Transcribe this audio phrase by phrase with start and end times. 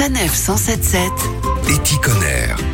[0.00, 1.12] Sanef 177
[1.68, 2.69] Éticonner.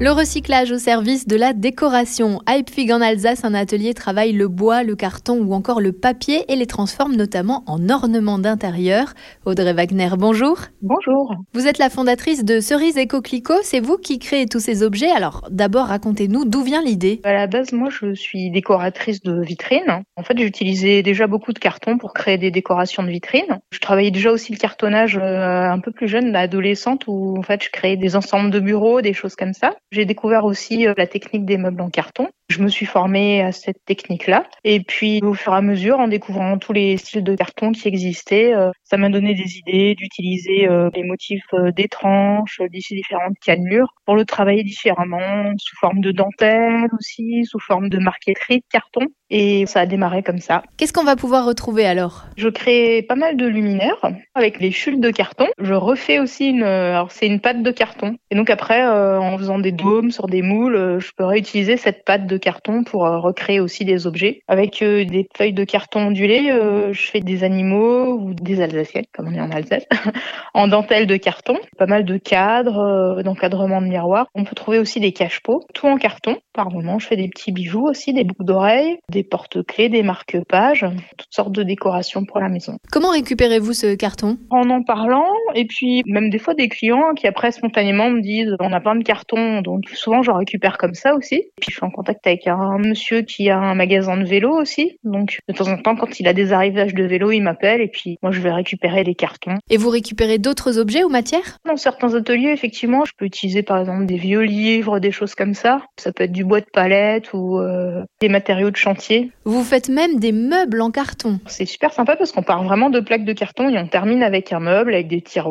[0.00, 2.38] Le recyclage au service de la décoration.
[2.46, 6.44] À Ipfig en Alsace, un atelier travaille le bois, le carton ou encore le papier
[6.46, 9.14] et les transforme notamment en ornements d'intérieur.
[9.44, 10.56] Audrey Wagner, bonjour.
[10.82, 11.34] Bonjour.
[11.52, 13.58] Vous êtes la fondatrice de Cerise et Coquelicot.
[13.64, 15.10] C'est vous qui créez tous ces objets.
[15.10, 17.20] Alors d'abord, racontez-nous d'où vient l'idée.
[17.24, 20.04] À la base, moi, je suis décoratrice de vitrines.
[20.14, 23.58] En fait, j'utilisais déjà beaucoup de carton pour créer des décorations de vitrines.
[23.72, 27.64] Je travaillais déjà aussi le cartonnage euh, un peu plus jeune, adolescente, où en fait,
[27.64, 29.74] je créais des ensembles de bureaux, des choses comme ça.
[29.90, 32.28] J'ai découvert aussi euh, la technique des meubles en carton.
[32.48, 34.46] Je me suis formée à cette technique-là.
[34.64, 37.88] Et puis, au fur et à mesure, en découvrant tous les styles de carton qui
[37.88, 41.44] existaient, euh, ça m'a donné des idées d'utiliser euh, les motifs
[41.76, 47.58] des tranches, d'ici différentes cannelures, pour le travailler différemment, sous forme de dentelle aussi, sous
[47.58, 49.02] forme de marqueterie de carton.
[49.30, 50.62] Et ça a démarré comme ça.
[50.78, 52.24] Qu'est-ce qu'on va pouvoir retrouver alors?
[52.38, 55.48] Je crée pas mal de luminaires avec les chutes de carton.
[55.60, 58.16] Je refais aussi une, alors c'est une pâte de carton.
[58.30, 62.26] Et donc après, en faisant des dômes sur des moules, je peux réutiliser cette pâte
[62.26, 64.42] de carton pour euh, recréer aussi des objets.
[64.48, 69.04] Avec euh, des feuilles de carton ondulées, euh, je fais des animaux ou des alsaciennes,
[69.12, 69.84] comme on est en Alsace,
[70.54, 71.58] en dentelle de carton.
[71.76, 74.26] Pas mal de cadres, d'encadrement de miroirs.
[74.34, 76.36] On peut trouver aussi des cache-pots, tout en carton.
[76.52, 80.86] Par moment, je fais des petits bijoux aussi, des boucles d'oreilles, des porte-clés, des marque-pages,
[81.16, 82.78] toutes sortes de décorations pour la maison.
[82.90, 84.38] Comment récupérez-vous ce carton?
[84.50, 85.26] En en parlant,
[85.58, 88.94] et puis même des fois des clients qui après spontanément me disent on a plein
[88.94, 91.34] de cartons, donc souvent j'en récupère comme ça aussi.
[91.34, 94.52] Et puis je suis en contact avec un monsieur qui a un magasin de vélo
[94.52, 94.98] aussi.
[95.02, 97.88] Donc de temps en temps, quand il a des arrivages de vélo, il m'appelle et
[97.88, 99.56] puis moi je vais récupérer les cartons.
[99.68, 101.58] Et vous récupérez d'autres objets ou matières?
[101.66, 105.54] Dans certains ateliers, effectivement, je peux utiliser par exemple des vieux livres, des choses comme
[105.54, 105.82] ça.
[105.96, 109.32] Ça peut être du bois de palette ou euh, des matériaux de chantier.
[109.44, 111.40] Vous faites même des meubles en carton.
[111.46, 114.52] C'est super sympa parce qu'on part vraiment de plaques de carton et on termine avec
[114.52, 115.47] un meuble avec des tiroirs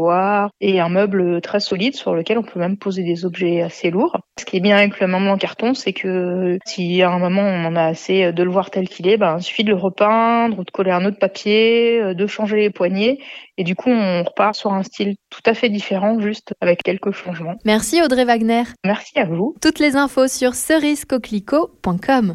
[0.62, 4.18] et un meuble très solide sur lequel on peut même poser des objets assez lourds.
[4.40, 7.42] Ce qui est bien avec le meuble en carton, c'est que si à un moment
[7.42, 9.76] on en a assez de le voir tel qu'il est, ben, il suffit de le
[9.76, 13.20] repeindre, de coller un autre papier, euh, de changer les poignées.
[13.58, 17.12] Et du coup, on repart sur un style tout à fait différent, juste avec quelques
[17.12, 17.56] changements.
[17.66, 18.64] Merci Audrey Wagner.
[18.86, 19.56] Merci à vous.
[19.62, 22.34] Toutes les infos sur cerisecoclico.com.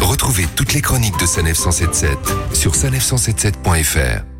[0.00, 2.18] Retrouvez toutes les chroniques de Sanef 177
[2.54, 4.33] sur sanef177.fr.